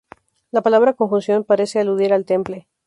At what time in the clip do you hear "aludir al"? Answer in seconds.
1.79-2.25